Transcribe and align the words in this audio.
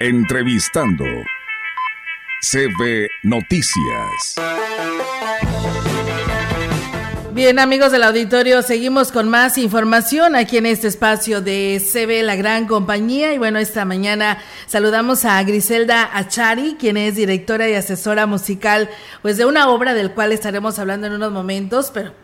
Entrevistando. 0.00 1.04
CB 2.40 3.08
Noticias. 3.22 4.34
Bien, 7.32 7.60
amigos 7.60 7.92
del 7.92 8.02
auditorio, 8.02 8.62
seguimos 8.62 9.12
con 9.12 9.28
más 9.28 9.56
información 9.56 10.34
aquí 10.34 10.56
en 10.56 10.66
este 10.66 10.88
espacio 10.88 11.40
de 11.40 11.80
CB 11.80 12.24
La 12.24 12.34
Gran 12.34 12.66
Compañía. 12.66 13.34
Y 13.34 13.38
bueno, 13.38 13.60
esta 13.60 13.84
mañana 13.84 14.38
saludamos 14.66 15.24
a 15.24 15.40
Griselda 15.44 16.10
Achari, 16.12 16.74
quien 16.76 16.96
es 16.96 17.14
directora 17.14 17.68
y 17.68 17.74
asesora 17.74 18.26
musical, 18.26 18.90
pues 19.22 19.36
de 19.36 19.44
una 19.44 19.68
obra 19.68 19.94
del 19.94 20.10
cual 20.10 20.32
estaremos 20.32 20.80
hablando 20.80 21.06
en 21.06 21.12
unos 21.12 21.30
momentos, 21.30 21.92
pero 21.94 22.23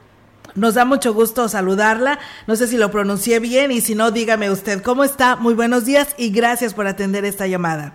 nos 0.55 0.75
da 0.75 0.85
mucho 0.85 1.15
gusto 1.15 1.49
saludarla. 1.49 2.19
No 2.47 2.57
sé 2.57 2.67
si 2.67 2.77
lo 2.77 2.91
pronuncié 2.91 3.41
bien 3.41 3.71
y 3.73 3.81
si 3.81 3.95
no, 3.95 4.11
dígame 4.11 4.51
usted 4.51 4.83
cómo 4.83 5.05
está. 5.05 5.37
Muy 5.37 5.55
buenos 5.55 5.85
días 5.85 6.15
y 6.19 6.31
gracias 6.31 6.75
por 6.75 6.87
atender 6.87 7.25
esta 7.25 7.47
llamada. 7.47 7.95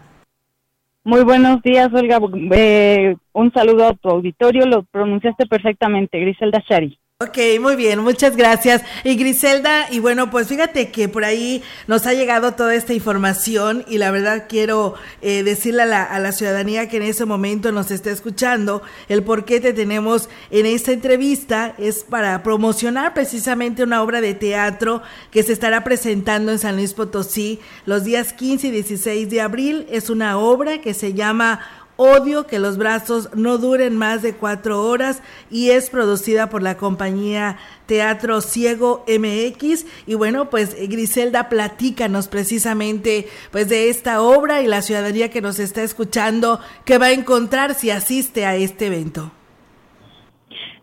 Muy 1.04 1.24
buenos 1.24 1.62
días, 1.62 1.94
Olga. 1.94 2.20
Eh, 2.56 3.16
un 3.34 3.54
saludo 3.54 3.88
a 3.88 3.94
tu 3.94 4.10
auditorio. 4.10 4.66
Lo 4.66 4.84
pronunciaste 4.84 5.46
perfectamente, 5.46 6.20
Griselda 6.20 6.58
Achari. 6.58 6.98
Ok, 7.24 7.38
muy 7.62 7.78
bien, 7.78 8.00
muchas 8.00 8.36
gracias. 8.36 8.82
Y 9.06 9.16
Griselda, 9.16 9.90
y 9.90 10.00
bueno, 10.00 10.30
pues 10.30 10.50
fíjate 10.50 10.92
que 10.92 11.08
por 11.08 11.24
ahí 11.24 11.64
nos 11.88 12.06
ha 12.08 12.14
llegado 12.14 12.56
toda 12.56 12.76
esta 12.76 12.94
información 12.94 13.86
y 13.88 14.00
la 14.00 14.12
verdad 14.12 14.48
quiero 14.50 14.96
eh, 15.22 15.42
decirle 15.44 15.84
a 15.84 15.86
la, 15.86 16.04
a 16.04 16.20
la, 16.20 16.34
ciudadanía 16.34 16.90
que 16.90 16.98
en 16.98 17.04
ese 17.04 17.24
momento 17.24 17.72
nos 17.72 17.90
está 17.90 18.12
escuchando, 18.12 18.82
el 19.08 19.24
por 19.24 19.46
qué 19.46 19.62
te 19.62 19.72
tenemos 19.72 20.28
en 20.52 20.66
esta 20.66 20.92
entrevista 20.92 21.74
es 21.78 22.04
para 22.04 22.44
promocionar 22.44 23.14
precisamente 23.14 23.84
una 23.84 24.04
obra 24.04 24.20
de 24.20 24.34
teatro 24.34 25.02
que 25.32 25.42
se 25.42 25.54
estará 25.54 25.86
presentando 25.86 26.52
en 26.52 26.60
San 26.60 26.76
Luis 26.76 26.94
Potosí 26.94 27.62
los 27.86 28.04
días 28.04 28.34
15 28.34 28.68
y 28.68 28.72
16 28.72 29.30
de 29.30 29.40
abril. 29.40 29.88
Es 29.90 30.10
una 30.10 30.38
obra 30.38 30.82
que 30.82 30.94
se 30.94 31.14
llama 31.14 31.62
Odio 31.98 32.46
que 32.46 32.60
los 32.60 32.78
brazos 32.78 33.30
no 33.34 33.58
duren 33.58 33.96
más 33.96 34.22
de 34.22 34.36
cuatro 34.36 34.84
horas 34.84 35.24
y 35.50 35.70
es 35.70 35.90
producida 35.90 36.50
por 36.50 36.62
la 36.62 36.76
compañía 36.76 37.58
Teatro 37.86 38.42
Ciego 38.42 39.06
MX. 39.08 39.86
Y 40.06 40.16
bueno, 40.16 40.50
pues 40.50 40.76
Griselda, 40.90 41.48
platícanos 41.48 42.28
precisamente 42.28 43.28
pues 43.52 43.70
de 43.70 43.90
esta 43.90 44.22
obra 44.22 44.62
y 44.62 44.68
la 44.68 44.82
ciudadanía 44.82 45.30
que 45.30 45.42
nos 45.42 45.60
está 45.60 45.84
escuchando 45.84 46.60
que 46.84 46.98
va 46.98 47.08
a 47.08 47.12
encontrar 47.14 47.74
si 47.76 47.92
asiste 47.92 48.46
a 48.46 48.56
este 48.56 48.88
evento. 48.88 49.32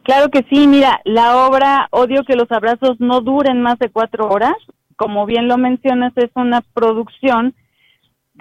Claro 0.04 0.30
que 0.30 0.44
sí, 0.50 0.66
mira, 0.66 1.00
la 1.04 1.46
obra 1.46 1.88
Odio 1.90 2.24
que 2.24 2.36
los 2.36 2.50
abrazos 2.50 2.98
no 2.98 3.20
duren 3.20 3.62
más 3.62 3.78
de 3.78 3.90
cuatro 3.90 4.28
horas, 4.28 4.54
como 4.96 5.26
bien 5.26 5.46
lo 5.46 5.58
mencionas, 5.58 6.12
es 6.16 6.30
una 6.34 6.60
producción 6.74 7.54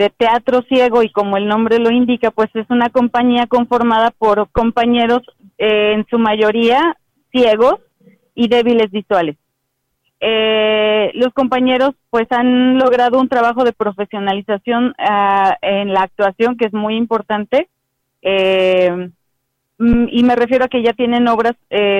de 0.01 0.09
teatro 0.09 0.63
ciego 0.63 1.03
y 1.03 1.11
como 1.11 1.37
el 1.37 1.47
nombre 1.47 1.77
lo 1.77 1.91
indica, 1.91 2.31
pues 2.31 2.49
es 2.55 2.65
una 2.69 2.89
compañía 2.89 3.45
conformada 3.45 4.09
por 4.09 4.49
compañeros 4.49 5.21
eh, 5.59 5.93
en 5.93 6.07
su 6.09 6.17
mayoría 6.17 6.97
ciegos 7.31 7.75
y 8.33 8.47
débiles 8.47 8.89
visuales. 8.89 9.37
Eh, 10.19 11.11
los 11.13 11.31
compañeros 11.33 11.91
pues 12.09 12.27
han 12.31 12.79
logrado 12.79 13.19
un 13.19 13.29
trabajo 13.29 13.63
de 13.63 13.73
profesionalización 13.73 14.95
ah, 14.97 15.55
en 15.61 15.93
la 15.93 16.01
actuación 16.01 16.57
que 16.57 16.65
es 16.65 16.73
muy 16.73 16.95
importante 16.95 17.67
eh, 18.23 19.09
mm, 19.77 20.05
y 20.09 20.23
me 20.23 20.35
refiero 20.35 20.65
a 20.65 20.67
que 20.67 20.83
ya 20.83 20.93
tienen 20.93 21.27
obras 21.27 21.53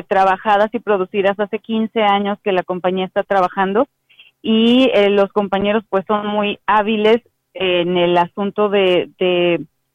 trabajadas 0.08 0.70
y 0.74 0.80
producidas 0.80 1.40
hace 1.40 1.60
15 1.60 2.02
años 2.02 2.40
que 2.44 2.52
la 2.52 2.64
compañía 2.64 3.06
está 3.06 3.22
trabajando 3.22 3.88
y 4.42 4.90
los 5.10 5.32
compañeros 5.32 5.84
pues 5.90 6.04
son 6.08 6.26
muy 6.28 6.58
hábiles 6.66 7.22
en 7.54 7.98
el 7.98 8.18
asunto 8.18 8.70
de, 8.70 9.10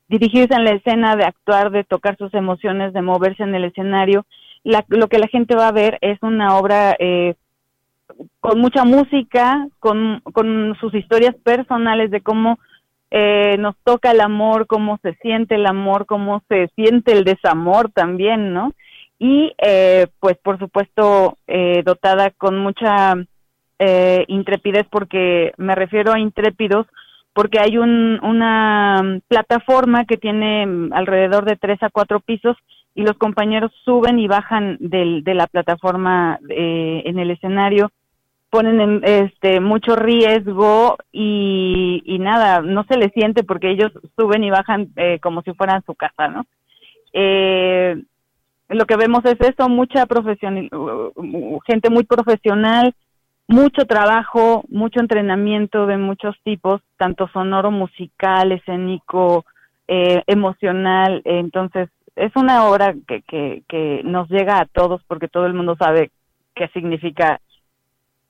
dirigirse 0.09 0.55
en 0.55 0.65
la 0.65 0.71
escena, 0.71 1.17
de 1.17 1.25
actuar, 1.25 1.71
de 1.71 1.85
tocar 1.85 2.17
sus 2.17 2.33
emociones, 2.35 2.92
de 2.92 3.03
moverse 3.03 3.42
en 3.42 3.55
el 3.55 3.64
escenario. 3.64 4.25
lo 4.63 5.08
que 5.08 5.19
la 5.19 5.29
gente 5.29 5.57
va 5.57 5.69
a 5.69 5.73
ver 5.73 5.98
es 6.01 6.19
una 6.23 6.57
obra 6.57 6.97
eh, 6.98 7.35
con 8.41 8.61
mucha 8.61 8.85
música, 8.85 9.67
con, 9.80 10.20
con 10.33 10.77
sus 10.80 10.95
historias 10.95 11.35
personales 11.36 12.11
de 12.11 12.20
cómo 12.20 12.58
eh, 13.11 13.57
nos 13.59 13.77
toca 13.85 14.13
el 14.13 14.20
amor, 14.20 14.67
cómo 14.67 14.98
se 15.03 15.14
siente 15.14 15.57
el 15.57 15.67
amor, 15.67 16.07
cómo 16.07 16.42
se 16.48 16.69
siente 16.77 17.13
el 17.13 17.25
desamor 17.25 17.91
también, 17.91 18.53
¿no? 18.53 18.73
Y 19.19 19.55
eh, 19.59 20.07
pues 20.20 20.36
por 20.39 20.59
supuesto 20.59 21.39
dotada 21.85 22.30
con 22.30 22.59
mucha 22.59 23.14
intrepidez 24.29 24.86
porque 24.91 25.53
me 25.57 25.75
refiero 25.75 26.13
a 26.13 26.19
intrépidos 26.19 26.86
porque 27.36 27.61
hay 27.61 27.77
un, 27.77 28.19
una 28.24 29.20
plataforma 29.29 30.07
que 30.07 30.17
tiene 30.17 30.67
alrededor 30.92 31.45
de 31.45 31.57
tres 31.57 31.83
a 31.83 31.91
cuatro 31.91 32.19
pisos 32.20 32.57
y 32.95 33.02
los 33.02 33.19
compañeros 33.19 33.70
suben 33.85 34.19
y 34.19 34.27
bajan 34.27 34.79
del, 34.80 35.23
de 35.23 35.35
la 35.35 35.47
plataforma 35.47 36.41
eh, 36.48 37.02
en 37.05 37.19
el 37.19 37.30
escenario, 37.30 37.92
ponen 38.48 38.80
en, 38.80 39.01
este 39.05 39.61
mucho 39.61 39.97
riesgo 39.97 40.97
y, 41.13 42.02
y, 42.07 42.19
nada, 42.20 42.63
no 42.63 42.85
se 42.85 42.97
les 42.97 43.13
siente 43.13 43.45
porque 43.45 43.70
ellos 43.70 43.92
suben 44.18 44.42
y 44.42 44.48
bajan 44.48 44.89
eh, 44.97 45.18
como 45.20 45.42
si 45.42 45.53
fueran 45.53 45.85
su 45.85 45.95
casa, 45.95 46.29
¿no? 46.29 46.47
Eh, 47.13 48.03
lo 48.70 48.86
que 48.86 48.97
vemos 48.97 49.23
es 49.27 49.36
eso, 49.41 49.68
mucha 49.68 50.07
profesional, 50.07 50.70
gente 51.67 51.91
muy 51.91 52.05
profesional, 52.05 52.95
mucho 53.48 53.86
trabajo, 53.86 54.64
mucho 54.68 55.01
entrenamiento 55.01 55.86
de 55.86 55.96
muchos 55.96 56.36
tipos, 56.42 56.80
tanto 56.96 57.29
sonoro, 57.29 57.70
musical, 57.70 58.52
escénico, 58.52 59.45
eh, 59.86 60.23
emocional. 60.27 61.23
Entonces, 61.24 61.89
es 62.17 62.33
una 62.35 62.64
obra 62.64 62.95
que, 63.06 63.23
que, 63.23 63.62
que 63.68 64.02
nos 64.05 64.29
llega 64.29 64.61
a 64.61 64.67
todos 64.67 65.02
porque 65.06 65.29
todo 65.29 65.46
el 65.46 65.55
mundo 65.55 65.77
sabe 65.79 66.11
qué 66.55 66.68
significa, 66.68 67.40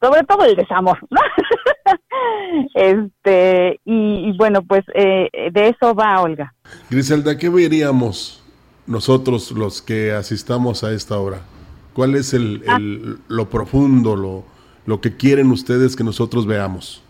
sobre 0.01 0.23
todo 0.25 0.45
el 0.45 0.57
desamor. 0.57 0.99
este 2.75 3.81
y, 3.85 4.37
bueno, 4.37 4.63
pues 4.63 4.85
eh, 4.95 5.51
de 5.53 5.69
eso 5.69 5.95
va 5.95 6.21
Olga. 6.21 6.53
Griselda, 6.91 7.39
¿qué 7.39 7.49
veríamos 7.49 8.45
nosotros 8.87 9.53
los 9.53 9.81
que 9.81 10.13
asistamos 10.13 10.85
a 10.85 10.93
esta 10.93 11.17
obra? 11.19 11.41
¿Cuál 11.95 12.17
es 12.17 12.35
el, 12.35 12.63
el 12.67 13.17
ah. 13.19 13.23
lo 13.29 13.49
profundo, 13.49 14.17
lo 14.17 14.56
lo 14.87 15.01
que 15.01 15.17
quieren 15.17 15.51
ustedes 15.51 15.97
que 15.97 16.05
nosotros 16.05 16.47
veamos. 16.47 17.03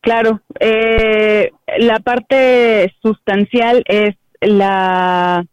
Claro, 0.00 0.40
eh, 0.58 1.52
la 1.78 2.00
parte 2.00 2.92
sustancial 3.02 3.84
es 3.86 4.16
la 4.40 5.44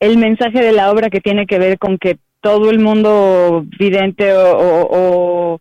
el 0.00 0.18
mensaje 0.18 0.60
de 0.60 0.72
la 0.72 0.90
obra 0.90 1.10
que 1.10 1.20
tiene 1.20 1.46
que 1.46 1.60
ver 1.60 1.78
con 1.78 1.96
que 1.96 2.18
todo 2.40 2.70
el 2.70 2.80
mundo 2.80 3.64
vidente 3.78 4.32
o, 4.34 5.60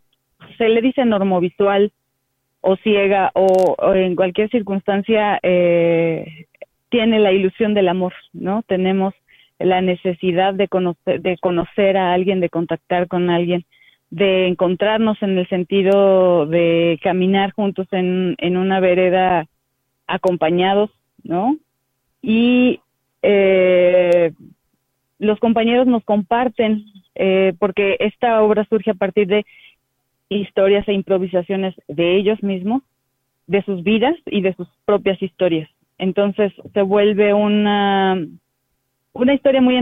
se 0.57 0.67
le 0.67 0.81
dice 0.81 1.05
normovisual 1.05 1.91
o 2.61 2.75
ciega 2.77 3.29
o, 3.35 3.93
en 3.93 4.15
cualquier 4.15 4.49
circunstancia 4.49 5.39
eh, 5.43 6.47
tiene 6.89 7.19
la 7.19 7.31
ilusión 7.31 7.75
del 7.75 7.87
amor, 7.87 8.13
¿no? 8.33 8.63
Tenemos 8.63 9.13
la 9.59 9.81
necesidad 9.81 10.55
de 10.55 10.67
conocer, 10.67 11.21
de 11.21 11.37
conocer 11.37 11.95
a 11.97 12.13
alguien, 12.13 12.39
de 12.39 12.49
contactar 12.49 13.07
con 13.07 13.29
alguien 13.29 13.63
de 14.11 14.47
encontrarnos 14.47 15.17
en 15.23 15.37
el 15.37 15.47
sentido 15.47 16.45
de 16.45 16.99
caminar 17.01 17.51
juntos 17.51 17.87
en, 17.91 18.35
en 18.39 18.57
una 18.57 18.81
vereda 18.81 19.47
acompañados, 20.05 20.91
¿no? 21.23 21.55
Y 22.21 22.81
eh, 23.21 24.33
los 25.17 25.39
compañeros 25.39 25.87
nos 25.87 26.03
comparten, 26.03 26.83
eh, 27.15 27.53
porque 27.57 27.95
esta 27.99 28.43
obra 28.43 28.65
surge 28.69 28.91
a 28.91 28.95
partir 28.95 29.27
de 29.27 29.45
historias 30.27 30.87
e 30.87 30.93
improvisaciones 30.93 31.73
de 31.87 32.17
ellos 32.17 32.43
mismos, 32.43 32.83
de 33.47 33.63
sus 33.63 33.81
vidas 33.81 34.15
y 34.25 34.41
de 34.41 34.53
sus 34.55 34.67
propias 34.85 35.21
historias. 35.21 35.69
Entonces 35.97 36.51
se 36.73 36.81
vuelve 36.81 37.33
una, 37.33 38.17
una 39.13 39.33
historia 39.33 39.61
muy 39.61 39.77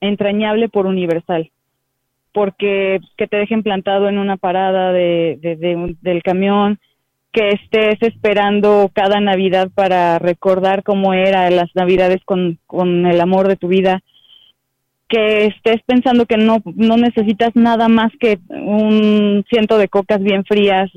entrañable 0.00 0.68
por 0.68 0.86
universal 0.86 1.50
porque 2.32 3.00
que 3.16 3.26
te 3.26 3.36
dejen 3.36 3.62
plantado 3.62 4.08
en 4.08 4.18
una 4.18 4.36
parada 4.36 4.92
de, 4.92 5.38
del 6.00 6.22
camión, 6.22 6.78
que 7.32 7.50
estés 7.50 7.96
esperando 8.02 8.90
cada 8.92 9.20
Navidad 9.20 9.70
para 9.74 10.18
recordar 10.18 10.82
cómo 10.82 11.14
era 11.14 11.48
las 11.50 11.74
Navidades 11.74 12.20
con, 12.24 12.58
el 13.06 13.20
amor 13.20 13.48
de 13.48 13.56
tu 13.56 13.68
vida, 13.68 14.02
que 15.08 15.46
estés 15.46 15.82
pensando 15.86 16.26
que 16.26 16.36
no, 16.36 16.62
no 16.64 16.96
necesitas 16.96 17.50
nada 17.54 17.88
más 17.88 18.12
que 18.18 18.38
un 18.48 19.44
ciento 19.48 19.78
de 19.78 19.88
cocas 19.88 20.22
bien 20.22 20.44
frías 20.44 20.90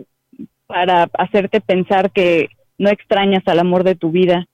para 0.67 1.09
hacerte 1.17 1.61
pensar 1.61 2.11
que 2.11 2.49
no 2.77 2.89
extrañas 2.89 3.43
al 3.45 3.59
amor 3.59 3.83
de 3.83 3.95
tu 3.95 4.11
vida. 4.11 4.47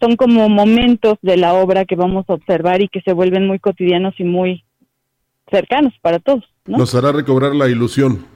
son 0.00 0.16
como 0.16 0.48
momentos 0.48 1.18
de 1.22 1.36
la 1.36 1.54
obra 1.54 1.84
que 1.84 1.96
vamos 1.96 2.24
a 2.28 2.34
observar 2.34 2.82
y 2.82 2.88
que 2.88 3.02
se 3.02 3.12
vuelven 3.12 3.46
muy 3.46 3.60
cotidianos 3.60 4.14
y 4.18 4.24
muy 4.24 4.64
cercanos 5.52 5.92
para 6.00 6.18
todos. 6.18 6.42
Nos 6.66 6.94
hará 6.94 7.12
recobrar 7.12 7.54
la 7.54 7.68
ilusión. 7.68 8.26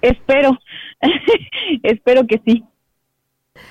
Espero, 0.00 0.58
Espero 1.82 2.26
que 2.26 2.40
sí. 2.44 2.64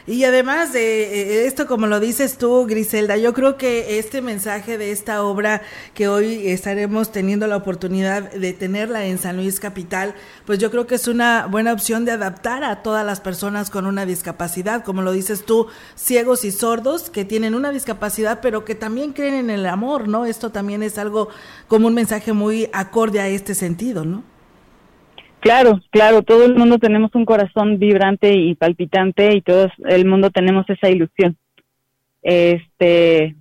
Y 0.08 0.24
además 0.24 0.74
de 0.74 1.04
eh, 1.04 1.46
esto, 1.46 1.68
como 1.68 1.86
lo 1.86 2.00
dices 2.00 2.38
tú, 2.38 2.66
Griselda, 2.66 3.18
yo 3.18 3.34
creo 3.34 3.58
que 3.58 4.00
este 4.00 4.22
mensaje 4.22 4.78
de 4.78 4.92
esta 4.92 5.24
obra 5.24 5.62
que 5.94 6.08
hoy 6.08 6.48
estaremos 6.48 7.12
teniendo 7.12 7.46
la 7.46 7.58
oportunidad 7.58 8.32
de 8.32 8.54
tenerla 8.54 9.06
en 9.06 9.20
San 9.20 9.38
Luis 9.38 9.60
Capital, 9.60 10.16
pues 10.46 10.58
yo 10.58 10.72
creo 10.72 10.88
que 10.88 10.96
es 10.96 11.08
una 11.08 11.46
buena 11.46 11.72
opción 11.72 12.04
de 12.06 12.14
adaptar 12.14 12.64
a 12.64 12.82
todas 12.82 13.06
las 13.06 13.22
personas 13.22 13.70
con 13.70 13.86
una 13.86 14.06
discapacidad, 14.06 14.84
como 14.84 15.04
lo 15.04 15.12
dices 15.12 15.46
tú, 15.46 15.68
ciegos 15.96 16.46
y 16.46 16.52
sordos 16.52 17.10
que 17.10 17.24
tienen 17.24 17.54
una 17.54 17.72
discapacidad, 17.72 18.40
pero 18.42 18.66
que 18.66 18.74
también 18.74 19.14
creen 19.14 19.36
en 19.36 19.50
el 19.52 19.66
amor, 19.68 20.08
¿no? 20.08 20.26
Esto 20.26 20.50
también 20.50 20.82
es 20.82 20.98
algo 20.98 21.30
como 21.68 21.88
un 21.88 21.94
mensaje 21.94 22.34
muy 22.34 22.70
acorde 22.74 23.20
a 23.20 23.28
este 23.28 23.54
sentido, 23.54 24.04
¿no? 24.04 24.31
Claro, 25.42 25.82
claro, 25.90 26.22
todo 26.22 26.46
el 26.46 26.56
mundo 26.56 26.78
tenemos 26.78 27.16
un 27.16 27.26
corazón 27.26 27.80
vibrante 27.80 28.36
y 28.36 28.54
palpitante 28.54 29.34
y 29.36 29.42
todo 29.42 29.70
el 29.90 30.06
mundo 30.06 30.30
tenemos 30.30 30.70
esa 30.70 30.88
ilusión. 30.88 31.36
Este, 32.22 33.36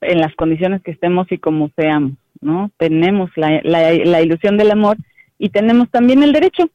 en 0.00 0.20
las 0.20 0.32
condiciones 0.36 0.80
que 0.82 0.92
estemos 0.92 1.26
y 1.32 1.38
como 1.38 1.70
seamos, 1.74 2.12
¿no? 2.40 2.70
Tenemos 2.76 3.30
la, 3.34 3.60
la, 3.64 4.22
ilusión 4.22 4.56
del 4.56 4.70
amor 4.70 4.96
y 5.38 5.48
tenemos 5.48 5.90
también 5.90 6.22
el 6.22 6.32
derecho 6.32 6.70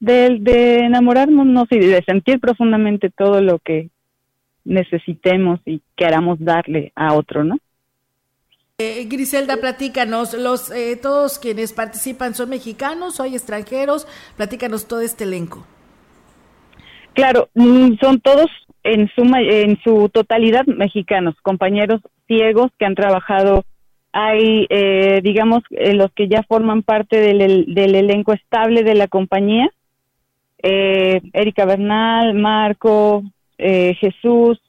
de, 0.00 0.38
de 0.40 0.80
enamorarnos 0.80 1.68
y 1.70 1.78
de 1.78 2.02
sentir 2.02 2.40
profundamente 2.40 3.10
todo 3.10 3.40
lo 3.40 3.60
que 3.60 3.90
necesitemos 4.64 5.60
y 5.64 5.82
queramos 5.94 6.40
darle 6.40 6.90
a 6.96 7.14
otro, 7.14 7.44
¿no? 7.44 7.58
Eh, 8.78 9.06
Griselda, 9.08 9.56
platícanos, 9.56 10.34
los, 10.34 10.70
eh, 10.70 10.98
todos 11.00 11.38
quienes 11.38 11.72
participan 11.72 12.34
son 12.34 12.50
mexicanos 12.50 13.20
hay 13.20 13.34
extranjeros, 13.34 14.06
platícanos 14.36 14.86
todo 14.86 15.00
este 15.00 15.24
elenco. 15.24 15.66
Claro, 17.14 17.48
mm, 17.54 17.94
son 17.98 18.20
todos 18.20 18.50
en 18.84 19.08
su, 19.14 19.22
en 19.34 19.78
su 19.82 20.10
totalidad 20.10 20.66
mexicanos, 20.66 21.36
compañeros 21.40 22.02
ciegos 22.26 22.70
que 22.78 22.84
han 22.84 22.94
trabajado, 22.94 23.64
hay, 24.12 24.66
eh, 24.68 25.22
digamos, 25.22 25.62
eh, 25.70 25.94
los 25.94 26.12
que 26.12 26.28
ya 26.28 26.42
forman 26.42 26.82
parte 26.82 27.18
del, 27.18 27.72
del 27.72 27.94
elenco 27.94 28.34
estable 28.34 28.82
de 28.82 28.94
la 28.94 29.08
compañía, 29.08 29.70
eh, 30.62 31.22
Erika 31.32 31.64
Bernal, 31.64 32.34
Marco, 32.34 33.22
Jesús, 33.56 34.60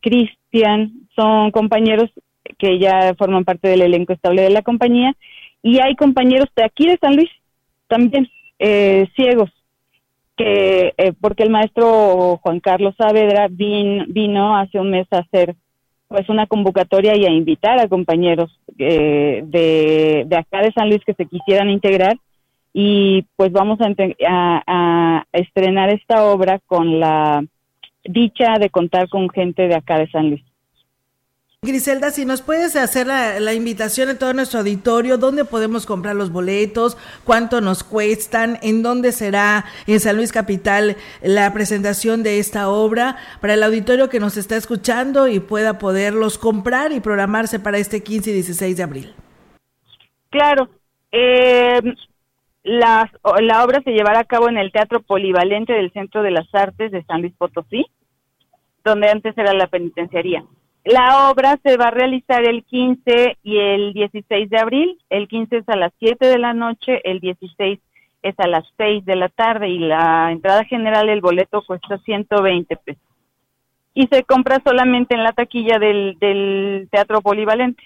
Cristian, 0.00 1.06
son 1.14 1.52
compañeros 1.52 2.10
que 2.58 2.78
ya 2.78 3.14
forman 3.16 3.44
parte 3.44 3.68
del 3.68 3.82
elenco 3.82 4.12
estable 4.12 4.42
de 4.42 4.50
la 4.50 4.62
compañía, 4.62 5.14
y 5.62 5.80
hay 5.80 5.96
compañeros 5.96 6.48
de 6.54 6.64
aquí 6.64 6.86
de 6.86 6.98
San 7.00 7.16
Luis, 7.16 7.30
también 7.88 8.28
eh, 8.58 9.06
ciegos, 9.16 9.50
que 10.36 10.92
eh, 10.96 11.12
porque 11.20 11.42
el 11.42 11.50
maestro 11.50 12.38
Juan 12.42 12.60
Carlos 12.60 12.94
Saavedra 12.96 13.48
vino 13.48 14.56
hace 14.56 14.78
un 14.78 14.90
mes 14.90 15.06
a 15.10 15.18
hacer 15.18 15.56
pues 16.08 16.28
una 16.28 16.46
convocatoria 16.46 17.16
y 17.16 17.24
a 17.24 17.30
invitar 17.30 17.80
a 17.80 17.88
compañeros 17.88 18.60
eh, 18.78 19.42
de, 19.44 20.24
de 20.26 20.36
acá 20.36 20.62
de 20.62 20.72
San 20.72 20.88
Luis 20.88 21.02
que 21.04 21.14
se 21.14 21.26
quisieran 21.26 21.70
integrar 21.70 22.16
y 22.72 23.24
pues 23.36 23.52
vamos 23.52 23.78
a, 23.80 24.62
a, 24.66 25.24
estrenar 25.32 25.88
esta 25.88 26.24
obra 26.26 26.60
con 26.66 27.00
la 27.00 27.42
dicha 28.04 28.58
de 28.60 28.68
contar 28.68 29.08
con 29.08 29.30
gente 29.30 29.66
de 29.66 29.74
acá 29.74 29.98
de 29.98 30.10
San 30.10 30.28
Luis. 30.28 30.42
Griselda, 31.66 32.10
si 32.10 32.24
nos 32.24 32.40
puedes 32.40 32.76
hacer 32.76 33.06
la, 33.06 33.52
invitación 33.52 34.08
en 34.08 34.18
todo 34.18 34.32
nuestro 34.32 34.60
auditorio, 34.60 35.18
dónde 35.18 35.44
podemos 35.44 35.84
comprar 35.84 36.16
los 36.16 36.32
boletos, 36.32 36.96
cuánto 37.24 37.60
nos 37.60 37.84
cuestan, 37.84 38.58
en 38.62 38.82
dónde 38.82 39.12
será 39.12 39.64
en 39.86 40.00
San 40.00 40.16
Luis 40.16 40.32
Capital 40.32 40.96
la 41.22 41.52
presentación 41.52 42.22
de 42.22 42.38
esta 42.38 42.70
obra, 42.70 43.16
para 43.40 43.54
el 43.54 43.62
auditorio 43.62 44.08
que 44.08 44.20
nos 44.20 44.36
está 44.36 44.56
escuchando 44.56 45.28
y 45.28 45.40
pueda 45.40 45.78
poderlos 45.78 46.38
comprar 46.38 46.92
y 46.92 47.00
programarse 47.00 47.60
para 47.60 47.78
este 47.78 48.02
15 48.02 48.30
y 48.30 48.34
16 48.34 48.76
de 48.76 48.82
abril. 48.82 49.14
Claro, 50.30 50.68
eh, 51.12 51.80
la, 52.62 53.10
la 53.40 53.64
obra 53.64 53.82
se 53.82 53.92
llevará 53.92 54.20
a 54.20 54.24
cabo 54.24 54.48
en 54.48 54.58
el 54.58 54.72
Teatro 54.72 55.00
Polivalente 55.00 55.72
del 55.72 55.92
Centro 55.92 56.22
de 56.22 56.30
las 56.30 56.46
Artes 56.54 56.90
de 56.92 57.04
San 57.04 57.20
Luis 57.20 57.34
Potosí, 57.36 57.86
donde 58.84 59.08
antes 59.08 59.36
era 59.36 59.52
la 59.52 59.66
penitenciaría. 59.66 60.44
La 60.86 61.28
obra 61.28 61.58
se 61.64 61.76
va 61.76 61.88
a 61.88 61.90
realizar 61.90 62.44
el 62.44 62.62
15 62.62 63.38
y 63.42 63.58
el 63.58 63.92
16 63.92 64.48
de 64.48 64.56
abril. 64.56 64.96
El 65.10 65.26
15 65.26 65.56
es 65.56 65.68
a 65.68 65.74
las 65.74 65.92
7 65.98 66.24
de 66.24 66.38
la 66.38 66.54
noche, 66.54 67.00
el 67.02 67.18
16 67.18 67.80
es 68.22 68.34
a 68.38 68.46
las 68.46 68.64
6 68.76 69.04
de 69.04 69.16
la 69.16 69.28
tarde 69.28 69.68
y 69.68 69.80
la 69.80 70.30
entrada 70.30 70.62
general 70.62 71.08
del 71.08 71.20
boleto 71.20 71.62
cuesta 71.62 71.98
120 71.98 72.76
pesos. 72.76 73.02
Y 73.94 74.06
se 74.06 74.22
compra 74.22 74.62
solamente 74.64 75.16
en 75.16 75.24
la 75.24 75.32
taquilla 75.32 75.80
del, 75.80 76.18
del 76.20 76.86
Teatro 76.92 77.20
Polivalente. 77.20 77.82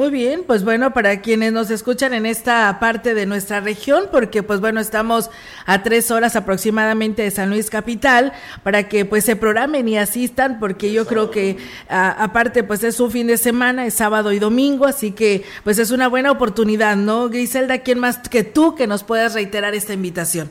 Muy 0.00 0.10
bien, 0.12 0.42
pues 0.46 0.64
bueno, 0.64 0.92
para 0.92 1.20
quienes 1.22 1.52
nos 1.52 1.72
escuchan 1.72 2.14
en 2.14 2.24
esta 2.24 2.78
parte 2.78 3.14
de 3.14 3.26
nuestra 3.26 3.58
región, 3.58 4.04
porque 4.12 4.44
pues 4.44 4.60
bueno, 4.60 4.78
estamos 4.78 5.28
a 5.66 5.82
tres 5.82 6.12
horas 6.12 6.36
aproximadamente 6.36 7.22
de 7.22 7.32
San 7.32 7.50
Luis 7.50 7.68
Capital, 7.68 8.32
para 8.62 8.88
que 8.88 9.04
pues 9.04 9.24
se 9.24 9.34
programen 9.34 9.88
y 9.88 9.98
asistan, 9.98 10.60
porque 10.60 10.92
yo 10.92 11.04
creo 11.04 11.32
que 11.32 11.56
aparte 11.88 12.62
pues 12.62 12.84
es 12.84 13.00
un 13.00 13.10
fin 13.10 13.26
de 13.26 13.38
semana, 13.38 13.86
es 13.86 13.94
sábado 13.94 14.32
y 14.32 14.38
domingo, 14.38 14.86
así 14.86 15.10
que 15.10 15.42
pues 15.64 15.80
es 15.80 15.90
una 15.90 16.06
buena 16.06 16.30
oportunidad, 16.30 16.94
¿no? 16.94 17.28
Griselda, 17.28 17.78
¿quién 17.78 17.98
más 17.98 18.28
que 18.28 18.44
tú 18.44 18.76
que 18.76 18.86
nos 18.86 19.02
puedas 19.02 19.34
reiterar 19.34 19.74
esta 19.74 19.94
invitación? 19.94 20.48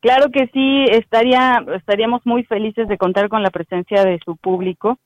Claro 0.00 0.30
que 0.30 0.48
sí, 0.52 0.84
estaría, 0.90 1.64
estaríamos 1.74 2.20
muy 2.26 2.44
felices 2.44 2.88
de 2.88 2.98
contar 2.98 3.30
con 3.30 3.42
la 3.42 3.48
presencia 3.48 4.04
de 4.04 4.20
su 4.22 4.36
público 4.36 4.98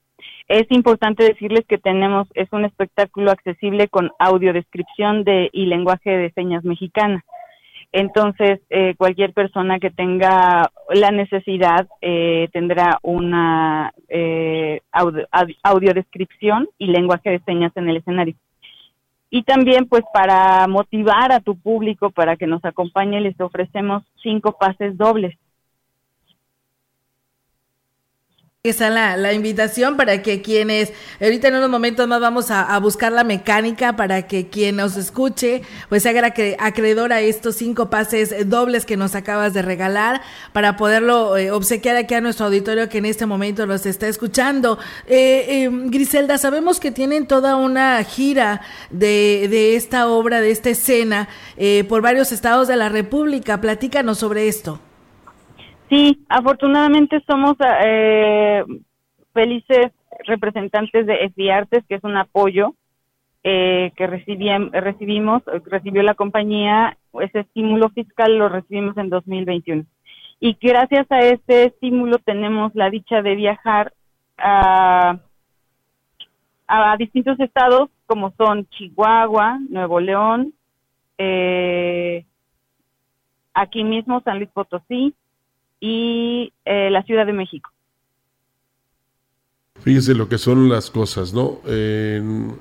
es 0.52 0.70
importante 0.70 1.24
decirles 1.24 1.64
que 1.66 1.78
tenemos, 1.78 2.28
es 2.34 2.52
un 2.52 2.66
espectáculo 2.66 3.30
accesible 3.30 3.88
con 3.88 4.10
audiodescripción 4.18 5.24
de, 5.24 5.48
y 5.50 5.64
lenguaje 5.64 6.10
de 6.10 6.30
señas 6.32 6.62
mexicana. 6.62 7.24
Entonces, 7.90 8.60
eh, 8.68 8.94
cualquier 8.98 9.32
persona 9.32 9.78
que 9.78 9.90
tenga 9.90 10.70
la 10.90 11.10
necesidad 11.10 11.88
eh, 12.02 12.48
tendrá 12.52 12.98
una 13.02 13.94
eh, 14.08 14.80
audiodescripción 15.62 16.68
y 16.76 16.88
lenguaje 16.88 17.30
de 17.30 17.40
señas 17.40 17.72
en 17.74 17.88
el 17.88 17.96
escenario. 17.96 18.34
Y 19.30 19.44
también, 19.44 19.86
pues, 19.86 20.02
para 20.12 20.68
motivar 20.68 21.32
a 21.32 21.40
tu 21.40 21.58
público 21.58 22.10
para 22.10 22.36
que 22.36 22.46
nos 22.46 22.62
acompañe, 22.66 23.22
les 23.22 23.40
ofrecemos 23.40 24.02
cinco 24.22 24.58
pases 24.58 24.98
dobles. 24.98 25.34
Esa 28.64 28.90
la, 28.90 29.16
la 29.16 29.32
invitación 29.32 29.96
para 29.96 30.22
que 30.22 30.40
quienes, 30.40 30.92
ahorita 31.20 31.48
en 31.48 31.56
unos 31.56 31.68
momentos 31.68 32.06
más 32.06 32.20
vamos 32.20 32.52
a, 32.52 32.78
buscar 32.78 33.10
la 33.10 33.24
mecánica 33.24 33.96
para 33.96 34.28
que 34.28 34.50
quien 34.50 34.76
nos 34.76 34.96
escuche, 34.96 35.62
pues 35.88 36.04
se 36.04 36.10
haga 36.10 36.32
acreedor 36.60 37.12
a 37.12 37.20
estos 37.22 37.56
cinco 37.56 37.90
pases 37.90 38.48
dobles 38.48 38.86
que 38.86 38.96
nos 38.96 39.16
acabas 39.16 39.52
de 39.52 39.62
regalar 39.62 40.22
para 40.52 40.76
poderlo 40.76 41.36
eh, 41.36 41.50
obsequiar 41.50 41.96
aquí 41.96 42.14
a 42.14 42.20
nuestro 42.20 42.46
auditorio 42.46 42.88
que 42.88 42.98
en 42.98 43.06
este 43.06 43.26
momento 43.26 43.66
nos 43.66 43.84
está 43.84 44.06
escuchando. 44.06 44.78
Eh, 45.08 45.64
eh, 45.64 45.68
Griselda, 45.86 46.38
sabemos 46.38 46.78
que 46.78 46.92
tienen 46.92 47.26
toda 47.26 47.56
una 47.56 48.04
gira 48.04 48.60
de, 48.90 49.48
de 49.50 49.74
esta 49.74 50.06
obra, 50.06 50.40
de 50.40 50.52
esta 50.52 50.70
escena, 50.70 51.28
por 51.88 52.00
varios 52.00 52.30
estados 52.30 52.68
de 52.68 52.76
la 52.76 52.88
República. 52.88 53.60
Platícanos 53.60 54.18
sobre 54.18 54.46
esto. 54.46 54.78
Sí, 55.92 56.24
afortunadamente 56.30 57.22
somos 57.26 57.54
eh, 57.84 58.64
felices 59.34 59.92
representantes 60.24 61.04
de 61.04 61.28
FB 61.28 61.50
Artes, 61.50 61.84
que 61.86 61.96
es 61.96 62.04
un 62.04 62.16
apoyo 62.16 62.74
eh, 63.44 63.92
que 63.94 64.06
recibimos, 64.06 65.42
recibió 65.66 66.02
la 66.02 66.14
compañía, 66.14 66.96
ese 67.20 67.40
estímulo 67.40 67.90
fiscal 67.90 68.38
lo 68.38 68.48
recibimos 68.48 68.96
en 68.96 69.10
2021. 69.10 69.84
Y 70.40 70.56
gracias 70.62 71.12
a 71.12 71.20
este 71.26 71.64
estímulo 71.64 72.16
tenemos 72.20 72.74
la 72.74 72.88
dicha 72.88 73.20
de 73.20 73.34
viajar 73.34 73.92
a, 74.38 75.18
a 76.68 76.96
distintos 76.96 77.38
estados 77.38 77.90
como 78.06 78.32
son 78.38 78.66
Chihuahua, 78.70 79.58
Nuevo 79.68 80.00
León, 80.00 80.54
eh, 81.18 82.24
aquí 83.52 83.84
mismo 83.84 84.22
San 84.22 84.38
Luis 84.38 84.48
Potosí, 84.54 85.14
y 85.82 86.52
eh, 86.64 86.90
la 86.90 87.02
Ciudad 87.02 87.26
de 87.26 87.32
México. 87.32 87.68
Fíjese 89.80 90.14
lo 90.14 90.28
que 90.28 90.38
son 90.38 90.68
las 90.68 90.90
cosas, 90.90 91.34
¿no? 91.34 91.58
En, 91.66 92.56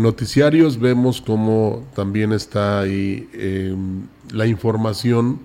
noticiarios 0.00 0.78
vemos 0.78 1.22
cómo 1.22 1.86
también 1.94 2.32
está 2.32 2.80
ahí 2.80 3.26
em, 3.32 4.06
la 4.30 4.46
información 4.46 5.40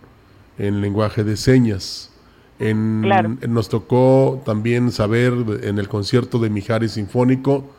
en 0.57 0.81
lenguaje 0.81 1.23
de 1.23 1.37
señas. 1.37 2.11
En, 2.59 3.01
nos 3.47 3.69
tocó 3.69 4.41
también 4.45 4.91
saber 4.91 5.33
en 5.63 5.79
el 5.79 5.87
concierto 5.87 6.39
de 6.39 6.49
Mijares 6.49 6.93
Sinfónico 6.93 7.69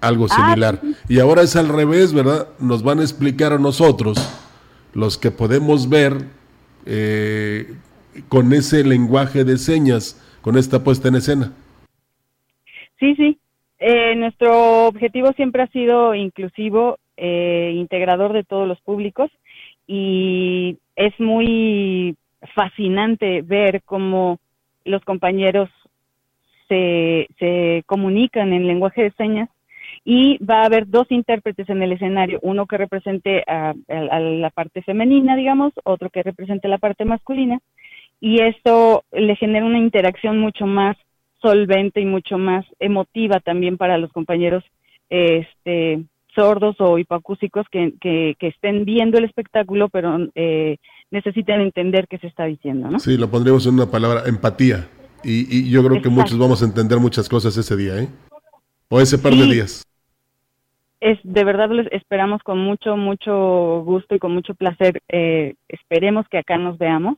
algo 0.00 0.26
ah, 0.30 0.34
similar. 0.34 0.80
Y 1.08 1.20
ahora 1.20 1.42
es 1.42 1.54
al 1.54 1.68
revés, 1.68 2.12
¿verdad? 2.12 2.48
Nos 2.58 2.82
van 2.82 2.98
a 2.98 3.02
explicar 3.02 3.52
a 3.52 3.58
nosotros, 3.58 4.18
los 4.94 5.16
que 5.16 5.30
podemos 5.30 5.88
ver 5.88 6.26
eh, 6.86 7.76
con 8.28 8.52
ese 8.52 8.84
lenguaje 8.84 9.44
de 9.44 9.56
señas, 9.56 10.16
con 10.42 10.56
esta 10.56 10.82
puesta 10.82 11.08
en 11.08 11.16
escena. 11.16 11.52
Sí, 12.98 13.14
sí. 13.16 13.38
Eh, 13.78 14.14
nuestro 14.16 14.86
objetivo 14.86 15.32
siempre 15.32 15.62
ha 15.62 15.66
sido 15.68 16.14
inclusivo, 16.14 16.98
eh, 17.16 17.72
integrador 17.74 18.32
de 18.32 18.44
todos 18.44 18.68
los 18.68 18.80
públicos 18.80 19.30
y 19.86 20.76
es 20.96 21.18
muy 21.18 22.16
fascinante 22.54 23.42
ver 23.42 23.82
cómo 23.84 24.38
los 24.84 25.02
compañeros 25.04 25.70
se, 26.68 27.26
se 27.38 27.82
comunican 27.86 28.52
en 28.52 28.66
lenguaje 28.66 29.02
de 29.02 29.10
señas 29.12 29.48
y 30.04 30.38
va 30.44 30.62
a 30.62 30.66
haber 30.66 30.88
dos 30.88 31.10
intérpretes 31.10 31.68
en 31.68 31.82
el 31.82 31.92
escenario, 31.92 32.38
uno 32.42 32.66
que 32.66 32.78
represente 32.78 33.44
a, 33.46 33.74
la 33.88 34.50
parte 34.50 34.82
femenina, 34.82 35.36
digamos, 35.36 35.72
otro 35.84 36.10
que 36.10 36.22
represente 36.22 36.68
la 36.68 36.78
parte 36.78 37.04
masculina, 37.04 37.60
y 38.20 38.40
esto 38.42 39.04
le 39.12 39.34
genera 39.36 39.64
una 39.64 39.78
interacción 39.78 40.38
mucho 40.38 40.66
más 40.66 40.96
solvente 41.40 42.00
y 42.00 42.04
mucho 42.04 42.38
más 42.38 42.66
emotiva 42.78 43.40
también 43.40 43.78
para 43.78 43.96
los 43.96 44.12
compañeros 44.12 44.62
este, 45.08 46.04
sordos 46.34 46.76
o 46.78 46.98
hipoacúsicos 46.98 47.66
que, 47.70 47.94
que, 48.00 48.36
estén 48.40 48.84
viendo 48.84 49.18
el 49.18 49.24
espectáculo, 49.24 49.88
pero 49.88 50.28
eh, 50.34 50.76
necesitan 51.10 51.60
entender 51.60 52.06
qué 52.08 52.18
se 52.18 52.26
está 52.26 52.44
diciendo, 52.44 52.90
¿no? 52.90 52.98
Sí, 52.98 53.16
lo 53.16 53.30
pondremos 53.30 53.66
en 53.66 53.74
una 53.74 53.90
palabra, 53.90 54.22
empatía. 54.26 54.88
Y, 55.22 55.70
yo 55.70 55.84
creo 55.84 56.00
que 56.00 56.08
muchos 56.08 56.38
vamos 56.38 56.62
a 56.62 56.66
entender 56.66 56.98
muchas 56.98 57.28
cosas 57.28 57.56
ese 57.56 57.76
día, 57.76 57.98
¿eh? 57.98 58.08
O 58.88 59.00
ese 59.00 59.18
par 59.18 59.34
de 59.34 59.44
días. 59.44 59.84
Es, 61.00 61.18
de 61.22 61.44
verdad 61.44 61.70
les 61.70 61.90
esperamos 61.92 62.42
con 62.42 62.58
mucho, 62.58 62.96
mucho 62.96 63.82
gusto 63.84 64.14
y 64.14 64.18
con 64.18 64.32
mucho 64.32 64.54
placer. 64.54 65.00
Eh, 65.08 65.54
esperemos 65.68 66.26
que 66.28 66.38
acá 66.38 66.58
nos 66.58 66.78
veamos. 66.78 67.16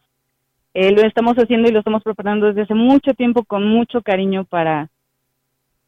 Eh, 0.74 0.90
lo 0.92 1.02
estamos 1.02 1.36
haciendo 1.36 1.68
y 1.68 1.72
lo 1.72 1.80
estamos 1.80 2.02
preparando 2.02 2.46
desde 2.46 2.62
hace 2.62 2.74
mucho 2.74 3.12
tiempo 3.12 3.44
con 3.44 3.66
mucho 3.66 4.00
cariño 4.00 4.44
para, 4.44 4.88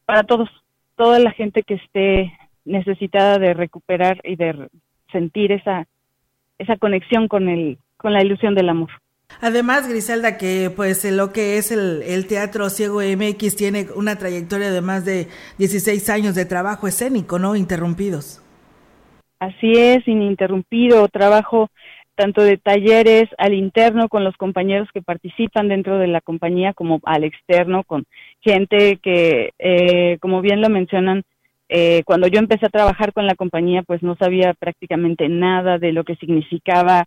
para 0.04 0.24
todos, 0.24 0.50
toda 0.96 1.18
la 1.18 1.30
gente 1.30 1.62
que 1.62 1.74
esté 1.74 2.32
necesitada 2.64 3.38
de 3.38 3.54
recuperar 3.54 4.20
y 4.24 4.36
de 4.36 4.68
sentir 5.10 5.52
esa, 5.52 5.86
esa 6.58 6.76
conexión 6.76 7.28
con, 7.28 7.48
el, 7.48 7.78
con 7.96 8.12
la 8.12 8.22
ilusión 8.22 8.54
del 8.54 8.68
amor. 8.68 8.90
Además, 9.40 9.88
Griselda, 9.88 10.36
que 10.36 10.70
pues 10.74 11.04
lo 11.10 11.32
que 11.32 11.56
es 11.56 11.72
el, 11.72 12.02
el, 12.02 12.26
Teatro 12.26 12.68
Ciego 12.68 13.00
MX 13.00 13.56
tiene 13.56 13.86
una 13.96 14.16
trayectoria 14.16 14.70
de 14.70 14.80
más 14.80 15.04
de 15.04 15.28
16 15.58 16.08
años 16.10 16.34
de 16.34 16.44
trabajo 16.44 16.86
escénico, 16.86 17.38
¿no? 17.38 17.56
Interrumpidos. 17.56 18.42
Así 19.40 19.72
es, 19.72 20.06
ininterrumpido, 20.06 21.08
trabajo 21.08 21.70
tanto 22.14 22.42
de 22.42 22.56
talleres 22.56 23.28
al 23.38 23.54
interno 23.54 24.08
con 24.08 24.24
los 24.24 24.36
compañeros 24.36 24.88
que 24.92 25.02
participan 25.02 25.68
dentro 25.68 25.98
de 25.98 26.06
la 26.06 26.20
compañía 26.20 26.72
como 26.72 27.00
al 27.04 27.24
externo 27.24 27.84
con 27.84 28.04
gente 28.40 28.98
que, 29.02 29.50
eh, 29.58 30.18
como 30.20 30.40
bien 30.40 30.60
lo 30.60 30.68
mencionan, 30.68 31.22
eh, 31.68 32.02
cuando 32.04 32.26
yo 32.26 32.38
empecé 32.38 32.66
a 32.66 32.70
trabajar 32.70 33.12
con 33.12 33.26
la 33.26 33.34
compañía, 33.34 33.82
pues 33.82 34.02
no 34.02 34.16
sabía 34.16 34.54
prácticamente 34.54 35.28
nada 35.28 35.78
de 35.78 35.92
lo 35.92 36.04
que 36.04 36.16
significaba 36.16 37.04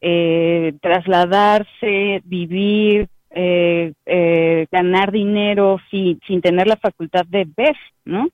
eh, 0.00 0.74
trasladarse, 0.80 2.22
vivir, 2.24 3.08
eh, 3.32 3.92
eh, 4.06 4.66
ganar 4.72 5.12
dinero 5.12 5.78
sin, 5.90 6.18
sin 6.26 6.40
tener 6.40 6.66
la 6.66 6.76
facultad 6.76 7.24
de 7.26 7.46
ver, 7.56 7.76
¿no? 8.04 8.28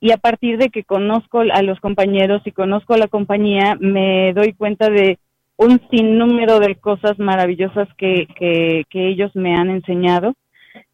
Y 0.00 0.12
a 0.12 0.16
partir 0.16 0.56
de 0.56 0.70
que 0.70 0.84
conozco 0.84 1.40
a 1.40 1.62
los 1.62 1.80
compañeros 1.80 2.40
y 2.46 2.52
conozco 2.52 2.94
a 2.94 2.98
la 2.98 3.08
compañía, 3.08 3.76
me 3.78 4.32
doy 4.32 4.54
cuenta 4.54 4.88
de 4.88 5.18
un 5.58 5.80
sinnúmero 5.90 6.60
de 6.60 6.76
cosas 6.76 7.18
maravillosas 7.18 7.88
que, 7.98 8.26
que, 8.38 8.84
que 8.88 9.08
ellos 9.08 9.30
me 9.34 9.54
han 9.54 9.70
enseñado 9.70 10.34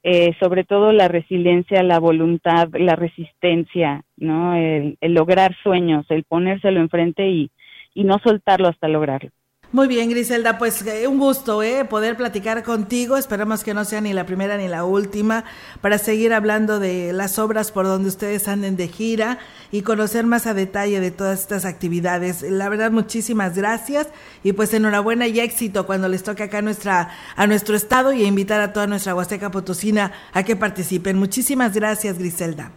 eh, 0.02 0.34
sobre 0.38 0.64
todo 0.64 0.92
la 0.92 1.08
resiliencia, 1.08 1.82
la 1.82 1.98
voluntad, 1.98 2.68
la 2.74 2.94
resistencia, 2.94 4.02
¿no? 4.16 4.54
El, 4.54 4.98
lograr 5.00 5.56
sueños, 5.62 6.04
el 6.10 6.24
ponérselo 6.24 6.80
enfrente 6.80 7.26
y, 7.28 7.50
y 7.94 8.04
no 8.04 8.18
soltarlo 8.22 8.68
hasta 8.68 8.88
lograrlo. 8.88 9.30
Muy 9.74 9.88
bien, 9.88 10.08
Griselda, 10.08 10.56
pues 10.56 10.86
eh, 10.86 11.08
un 11.08 11.18
gusto 11.18 11.60
¿eh? 11.60 11.84
poder 11.84 12.16
platicar 12.16 12.62
contigo. 12.62 13.16
Esperamos 13.16 13.64
que 13.64 13.74
no 13.74 13.84
sea 13.84 14.00
ni 14.00 14.12
la 14.12 14.24
primera 14.24 14.56
ni 14.56 14.68
la 14.68 14.84
última 14.84 15.42
para 15.80 15.98
seguir 15.98 16.32
hablando 16.32 16.78
de 16.78 17.12
las 17.12 17.40
obras 17.40 17.72
por 17.72 17.84
donde 17.84 18.08
ustedes 18.08 18.46
anden 18.46 18.76
de 18.76 18.86
gira 18.86 19.40
y 19.72 19.82
conocer 19.82 20.26
más 20.26 20.46
a 20.46 20.54
detalle 20.54 21.00
de 21.00 21.10
todas 21.10 21.40
estas 21.40 21.64
actividades. 21.64 22.42
La 22.42 22.68
verdad, 22.68 22.92
muchísimas 22.92 23.56
gracias 23.56 24.12
y 24.44 24.52
pues 24.52 24.72
enhorabuena 24.74 25.26
y 25.26 25.40
éxito 25.40 25.86
cuando 25.86 26.08
les 26.08 26.22
toque 26.22 26.44
acá 26.44 26.58
a, 26.58 26.62
nuestra, 26.62 27.10
a 27.34 27.46
nuestro 27.48 27.74
estado 27.74 28.12
y 28.12 28.22
invitar 28.22 28.60
a 28.60 28.72
toda 28.72 28.86
nuestra 28.86 29.16
Huasteca 29.16 29.50
Potosina 29.50 30.12
a 30.32 30.44
que 30.44 30.54
participen. 30.54 31.18
Muchísimas 31.18 31.74
gracias, 31.74 32.16
Griselda. 32.16 32.70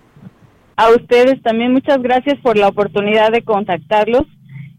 A 0.78 0.90
ustedes 0.90 1.44
también 1.44 1.74
muchas 1.74 2.02
gracias 2.02 2.40
por 2.42 2.58
la 2.58 2.68
oportunidad 2.68 3.32
de 3.32 3.44
contactarlos 3.44 4.26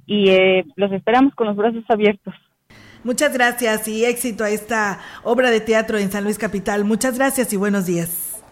y 0.09 0.31
eh, 0.31 0.65
los 0.75 0.91
esperamos 0.91 1.35
con 1.35 1.47
los 1.47 1.57
brazos 1.57 1.85
abiertos. 1.88 2.35
Muchas 3.05 3.33
gracias 3.33 3.87
y 3.87 4.05
éxito 4.07 4.43
a 4.43 4.50
esta 4.50 5.00
obra 5.23 5.50
de 5.50 5.61
teatro 5.61 5.99
en 5.99 6.11
San 6.11 6.25
Luis 6.25 6.38
Capital. 6.38 6.85
Muchas 6.85 7.17
gracias 7.19 7.53
y 7.53 7.57
buenos 7.57 7.87
días. 7.87 8.43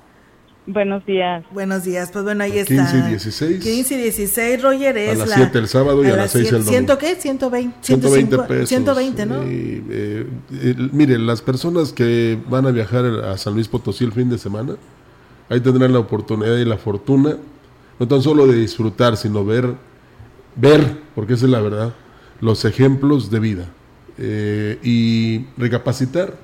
Buenos 0.67 1.07
días. 1.07 1.45
Buenos 1.53 1.85
días. 1.85 2.11
Pues 2.13 2.25
bueno, 2.25 2.45
ahí 2.45 2.59
está. 2.59 2.75
15 2.75 2.99
y 2.99 3.03
16. 3.03 3.65
15 3.65 3.95
y 3.95 4.03
16, 4.03 4.63
Roger, 4.63 4.99
es 4.99 5.21
a 5.21 5.27
las 5.27 5.35
7 5.35 5.59
el 5.59 5.69
sábado 5.69 6.05
y 6.05 6.09
a, 6.09 6.17
las 6.17 6.33
6 6.33 6.45
el 6.45 6.51
domingo. 6.53 6.71
¿Ciento 6.71 6.99
qué? 6.99 7.15
120. 7.15 7.77
120 7.81 8.39
pesos. 8.39 8.69
120, 8.69 9.27
¿no? 9.27 9.37
Eh, 9.43 10.27
mire, 10.93 11.19
las 11.19 11.41
personas 11.41 11.93
que 11.93 12.39
van 12.49 12.67
a 12.67 12.71
viajar 12.71 13.05
a 13.05 13.39
San 13.39 13.55
Luis 13.55 13.69
Potosí 13.69 14.05
el 14.05 14.13
fin 14.13 14.29
de 14.29 14.37
semana, 14.39 14.75
ahí 15.49 15.61
tendrán 15.61 15.93
la 15.93 16.01
oportunidad 16.01 16.57
y 16.57 16.65
la 16.67 16.77
fortuna, 16.77 17.37
no 17.99 18.09
tan 18.09 18.21
solo 18.21 18.47
de 18.47 18.57
disfrutar, 18.57 19.17
sino 19.17 19.45
ver 19.45 19.75
ver, 20.57 20.99
porque 21.15 21.35
esa 21.35 21.45
es 21.45 21.51
la 21.51 21.61
verdad, 21.61 21.95
los 22.41 22.65
ejemplos 22.65 23.31
de 23.31 23.41
vida 23.41 23.69
eh, 24.19 24.79
y 24.83 25.47
recapacitar. 25.57 26.35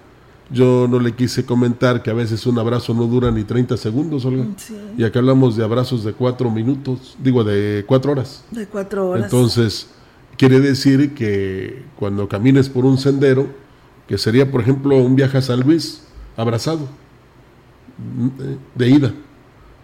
Yo 0.51 0.87
no 0.89 1.01
le 1.01 1.13
quise 1.13 1.47
comentar 1.47 2.03
que 2.03 2.11
a 2.11 2.15
veces 2.15 2.47
un 2.47 2.59
abrazo 2.59 2.93
no 2.93 3.07
dura 3.07 3.31
ni 3.31 3.43
30 3.43 3.79
segundos, 3.79 4.27
Olga. 4.27 4.45
Y 4.99 5.05
acá 5.05 5.21
hablamos 5.21 5.57
de 5.57 5.65
abrazos 5.65 6.05
de 6.05 6.13
cuatro 6.13 6.51
minutos, 6.51 7.17
digo, 7.23 7.43
de 7.43 7.85
cuatro 7.87 8.13
horas. 8.13 8.45
De 8.51 8.67
cuatro 8.67 9.09
horas. 9.09 9.25
Entonces, 9.25 9.89
quiere 10.37 10.61
decir 10.61 11.15
que 11.15 11.83
cuando 11.99 12.29
camines 12.29 12.69
por 12.69 12.85
un 12.85 12.99
sendero, 12.99 13.47
que 14.07 14.19
sería, 14.19 14.51
por 14.51 14.61
ejemplo, 14.61 14.97
un 14.99 15.17
viaje 15.17 15.39
a 15.39 15.43
San 15.43 15.61
Luis, 15.61 16.03
abrazado, 16.37 16.87
de 18.75 18.89
ida, 18.89 19.15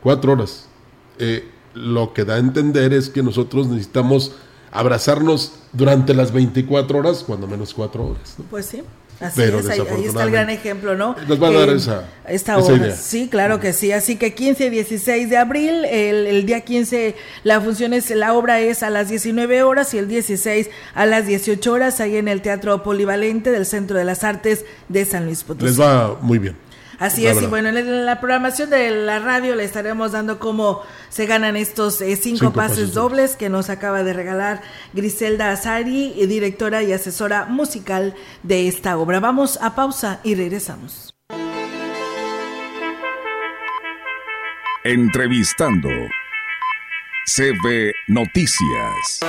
cuatro 0.02 0.32
horas. 0.32 0.68
Eh, 1.18 1.48
lo 1.78 2.12
que 2.12 2.24
da 2.24 2.34
a 2.34 2.38
entender 2.38 2.92
es 2.92 3.08
que 3.08 3.22
nosotros 3.22 3.68
necesitamos 3.68 4.34
abrazarnos 4.70 5.54
durante 5.72 6.14
las 6.14 6.32
24 6.32 6.98
horas, 6.98 7.24
cuando 7.26 7.46
menos 7.46 7.72
4 7.74 8.04
horas. 8.04 8.36
Pues 8.50 8.66
sí. 8.66 8.82
Así 9.20 9.42
es, 9.42 9.68
ahí, 9.68 10.04
está 10.04 10.22
el 10.22 10.30
gran 10.30 10.48
ejemplo, 10.48 10.94
¿no? 10.94 11.16
Nos 11.26 11.42
va 11.42 11.48
a 11.48 11.50
dar 11.50 11.70
esa, 11.70 12.08
esta 12.28 12.56
hora. 12.56 12.94
Sí, 12.94 13.26
claro 13.28 13.58
que 13.58 13.72
sí. 13.72 13.90
Así 13.90 14.14
que 14.14 14.32
15 14.32 14.66
y 14.66 14.70
16 14.70 15.28
de 15.28 15.36
abril, 15.36 15.84
el, 15.86 16.28
el, 16.28 16.46
día 16.46 16.60
15, 16.60 17.16
la 17.42 17.60
función 17.60 17.94
es, 17.94 18.10
la 18.10 18.34
obra 18.34 18.60
es 18.60 18.84
a 18.84 18.90
las 18.90 19.08
19 19.08 19.64
horas 19.64 19.92
y 19.92 19.98
el 19.98 20.06
16 20.06 20.70
a 20.94 21.04
las 21.04 21.26
18 21.26 21.72
horas, 21.72 21.98
ahí 21.98 22.16
en 22.16 22.28
el 22.28 22.42
Teatro 22.42 22.84
Polivalente 22.84 23.50
del 23.50 23.66
Centro 23.66 23.98
de 23.98 24.04
las 24.04 24.22
Artes 24.22 24.64
de 24.88 25.04
San 25.04 25.24
Luis 25.24 25.42
Potosí. 25.42 25.66
Les 25.66 25.80
va 25.80 26.16
muy 26.20 26.38
bien. 26.38 26.67
Así 26.98 27.26
es, 27.26 27.40
y 27.40 27.46
bueno, 27.46 27.68
en 27.68 28.06
la 28.06 28.20
programación 28.20 28.70
de 28.70 28.90
la 28.90 29.20
radio 29.20 29.54
le 29.54 29.62
estaremos 29.62 30.12
dando 30.12 30.40
cómo 30.40 30.82
se 31.10 31.26
ganan 31.26 31.56
estos 31.56 32.00
eh, 32.00 32.16
cinco, 32.16 32.52
pases, 32.52 32.92
dobles 32.92 33.36
que 33.36 33.48
nos 33.48 33.70
acaba 33.70 34.02
de 34.02 34.12
regalar 34.12 34.62
Griselda 34.94 35.52
Azari, 35.52 36.14
directora 36.26 36.82
y 36.82 36.92
asesora 36.92 37.44
musical 37.44 38.14
de 38.42 38.66
esta 38.66 38.98
obra. 38.98 39.20
Vamos 39.20 39.58
a 39.62 39.76
pausa 39.76 40.18
y 40.24 40.34
regresamos. 40.34 41.14
Entrevistando 44.82 45.88
CB 47.26 47.92
Noticias. 48.08 49.20